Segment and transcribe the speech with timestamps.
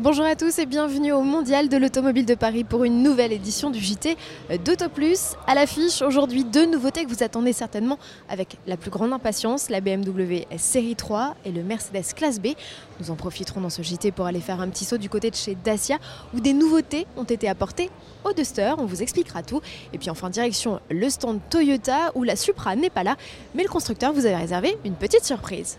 [0.00, 3.70] Bonjour à tous et bienvenue au Mondial de l'Automobile de Paris pour une nouvelle édition
[3.70, 4.16] du JT
[4.64, 5.36] d'Auto Plus.
[5.46, 7.96] À l'affiche, aujourd'hui, deux nouveautés que vous attendez certainement
[8.28, 12.48] avec la plus grande impatience, la BMW Série 3 et le Mercedes Classe B.
[12.98, 15.36] Nous en profiterons dans ce JT pour aller faire un petit saut du côté de
[15.36, 15.98] chez Dacia
[16.34, 17.88] où des nouveautés ont été apportées
[18.24, 19.60] au Duster, on vous expliquera tout.
[19.92, 23.16] Et puis enfin direction le stand Toyota où la Supra n'est pas là,
[23.54, 25.78] mais le constructeur vous avait réservé une petite surprise.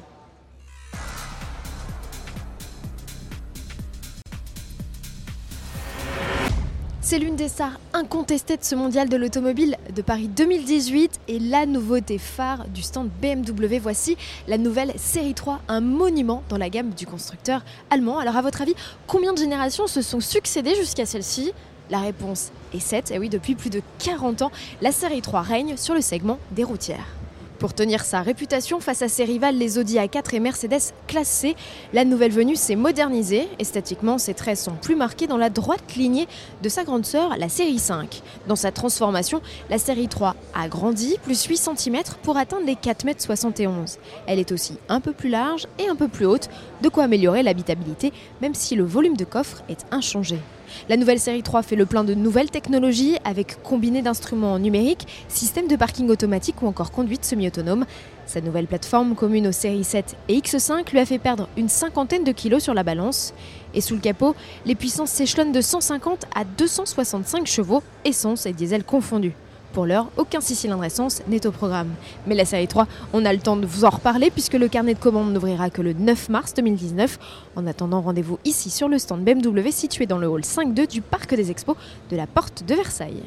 [7.08, 11.68] C'est l'une des stars incontestées de ce mondial de l'automobile de Paris 2018 et la
[11.68, 13.78] nouveauté phare du stand BMW.
[13.80, 18.18] Voici la nouvelle série 3, un monument dans la gamme du constructeur allemand.
[18.18, 18.74] Alors à votre avis,
[19.06, 21.52] combien de générations se sont succédées jusqu'à celle-ci?
[21.92, 23.12] La réponse est 7.
[23.12, 24.52] Et oui, depuis plus de 40 ans,
[24.82, 27.06] la série 3 règne sur le segment des routières.
[27.66, 31.56] Pour tenir sa réputation face à ses rivales les Audi A4 et Mercedes classe C,
[31.94, 33.48] la nouvelle venue s'est modernisée.
[33.58, 36.28] Esthétiquement, ses traits sont plus marqués dans la droite lignée
[36.62, 38.22] de sa grande sœur, la série 5.
[38.48, 39.42] Dans sa transformation,
[39.72, 43.86] la série 3 a grandi, plus 8 cm pour atteindre les 4,71 m.
[44.28, 46.50] Elle est aussi un peu plus large et un peu plus haute,
[46.84, 48.14] de quoi améliorer l'habitabilité,
[48.44, 50.38] même si le volume de coffre est inchangé.
[50.90, 55.68] La nouvelle série 3 fait le plein de nouvelles technologies avec combiné d'instruments numériques, système
[55.68, 57.86] de parking automatique ou encore conduite semi-autonome.
[58.26, 62.24] Sa nouvelle plateforme commune aux séries 7 et X5 lui a fait perdre une cinquantaine
[62.24, 63.34] de kilos sur la balance.
[63.74, 64.36] Et sous le capot,
[64.66, 69.34] les puissances s'échelonnent de 150 à 265 chevaux, essence et diesel confondus.
[69.76, 71.90] Pour l'heure, aucun 6 cylindres essence n'est au programme.
[72.28, 74.94] Mais la série 3, on a le temps de vous en reparler puisque le carnet
[74.94, 77.20] de commandes n'ouvrira que le 9 mars 2019.
[77.58, 81.36] En attendant, rendez-vous ici sur le stand BMW situé dans le hall 5.2 du Parc
[81.36, 81.76] des Expos
[82.10, 83.24] de la Porte de Versailles.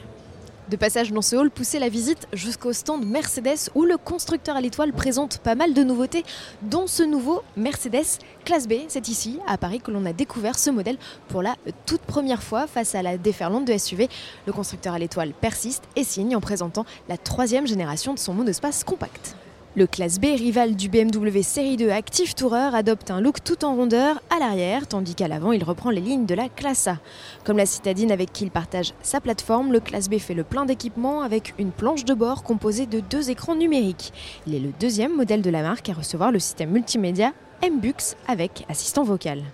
[0.70, 4.60] De passage dans ce hall, poussez la visite jusqu'au stand Mercedes où le constructeur à
[4.60, 6.24] l'étoile présente pas mal de nouveautés,
[6.60, 8.74] dont ce nouveau Mercedes classe B.
[8.88, 12.66] C'est ici, à Paris, que l'on a découvert ce modèle pour la toute première fois
[12.66, 14.10] face à la déferlante de SUV.
[14.46, 18.84] Le constructeur à l'étoile persiste et signe en présentant la troisième génération de son monospace
[18.84, 19.36] compact.
[19.78, 23.76] Le classe B, rival du BMW Série 2 Active Tourer, adopte un look tout en
[23.76, 26.98] rondeur à l'arrière, tandis qu'à l'avant, il reprend les lignes de la classe A.
[27.44, 30.64] Comme la citadine avec qui il partage sa plateforme, le classe B fait le plein
[30.64, 34.12] d'équipements avec une planche de bord composée de deux écrans numériques.
[34.48, 38.66] Il est le deuxième modèle de la marque à recevoir le système multimédia MBUX avec
[38.68, 39.44] assistant vocal.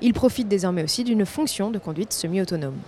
[0.00, 2.78] Il profite désormais aussi d'une fonction de conduite semi-autonome.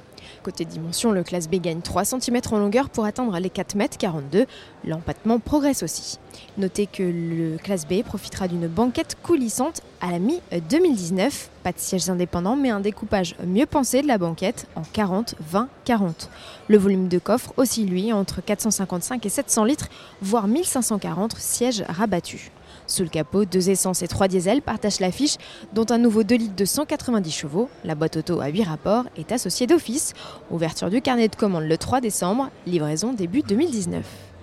[0.44, 4.46] Côté dimension, le classe B gagne 3 cm en longueur pour atteindre les 4,42 m.
[4.84, 6.18] L'empattement progresse aussi.
[6.58, 11.46] Notez que le classe B profitera d'une banquette coulissante à la mi-2019.
[11.62, 16.28] Pas de sièges indépendants, mais un découpage mieux pensé de la banquette en 40-20-40.
[16.68, 19.88] Le volume de coffre aussi, lui, entre 455 et 700 litres,
[20.20, 22.50] voire 1540 sièges rabattus.
[22.86, 25.36] Sous le capot, deux essences et trois diesels partagent l'affiche,
[25.72, 27.68] dont un nouveau 2 litres de 190 chevaux.
[27.84, 30.12] La boîte auto à 8 rapports est associée d'office.
[30.50, 34.33] Ouverture du carnet de commande le 3 décembre, livraison début 2019.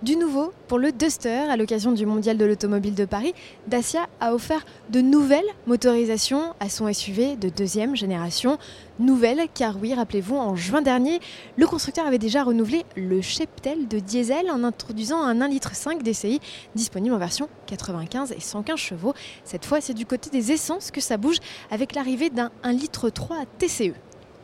[0.00, 3.34] Du nouveau, pour le Duster, à l'occasion du Mondial de l'Automobile de Paris,
[3.66, 8.58] Dacia a offert de nouvelles motorisations à son SUV de deuxième génération.
[9.00, 11.18] Nouvelles, car oui, rappelez-vous, en juin dernier,
[11.56, 15.72] le constructeur avait déjà renouvelé le cheptel de diesel en introduisant un 1,5 litre
[16.04, 16.40] DCI
[16.76, 19.14] disponible en version 95 et 115 chevaux.
[19.42, 21.38] Cette fois, c'est du côté des essences que ça bouge
[21.72, 23.10] avec l'arrivée d'un 1,3 litre
[23.58, 23.94] TCE.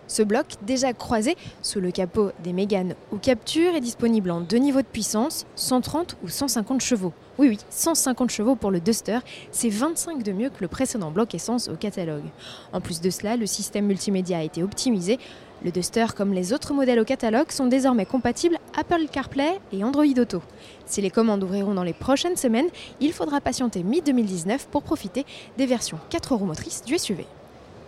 [0.06, 4.58] Ce bloc, déjà croisé sous le capot des Mégane ou Capture, est disponible en deux
[4.58, 7.12] niveaux de puissance, 130 ou 150 chevaux.
[7.38, 9.18] Oui, oui, 150 chevaux pour le Duster,
[9.50, 12.24] c'est 25 de mieux que le précédent bloc essence au catalogue.
[12.72, 15.18] En plus de cela, le système multimédia a été optimisé.
[15.64, 20.04] Le Duster, comme les autres modèles au catalogue, sont désormais compatibles Apple CarPlay et Android
[20.18, 20.42] Auto.
[20.84, 22.68] Si les commandes ouvriront dans les prochaines semaines,
[23.00, 25.24] il faudra patienter mi-2019 pour profiter
[25.56, 27.24] des versions 4 roues motrices du SUV.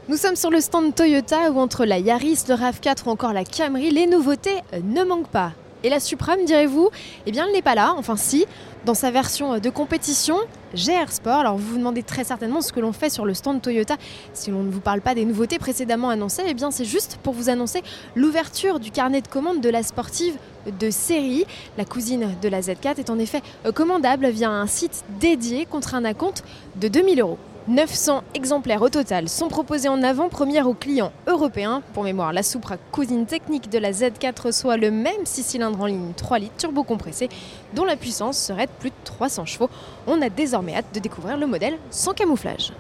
[0.09, 3.43] Nous sommes sur le stand Toyota où entre la Yaris, le RAV4 ou encore la
[3.43, 5.51] Camry, les nouveautés euh, ne manquent pas.
[5.83, 6.91] Et la Supra, me direz-vous?
[7.27, 8.47] Eh bien, elle n'est pas là, enfin si,
[8.85, 10.37] dans sa version euh, de compétition,
[10.75, 11.41] GR Sport.
[11.41, 13.97] Alors vous vous demandez très certainement ce que l'on fait sur le stand Toyota
[14.33, 16.45] si l'on ne vous parle pas des nouveautés précédemment annoncées.
[16.47, 17.83] Eh bien, c'est juste pour vous annoncer
[18.15, 20.37] l'ouverture du carnet de commande de la sportive
[20.79, 21.47] de série.
[21.79, 25.97] La cousine de la Z4 est en effet euh, commandable via un site dédié contre
[25.97, 26.45] un acompte
[26.77, 27.39] de 2000 euros.
[27.69, 31.83] 900 exemplaires au total sont proposés en avant-première aux clients européens.
[31.95, 35.87] Pour mémoire, la Supra cousine technique de la Z4 reçoit le même 6 cylindres en
[35.87, 37.29] ligne 3 litres turbo compressé
[37.75, 39.69] dont la puissance serait de plus de 300 chevaux.
[40.07, 42.73] On a désormais hâte de découvrir le modèle sans camouflage.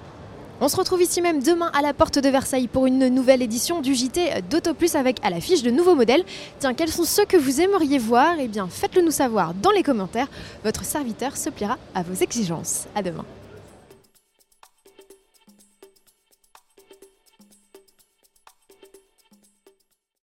[0.60, 3.80] On se retrouve ici même demain à la porte de Versailles pour une nouvelle édition
[3.80, 6.24] du JT d'AutoPlus avec à l'affiche de nouveaux modèles.
[6.60, 8.36] Tiens, quels sont ceux que vous aimeriez voir?
[8.38, 10.28] Eh bien, faites-le nous savoir dans les commentaires.
[10.62, 12.86] Votre serviteur se pliera à vos exigences.
[12.94, 13.24] À demain.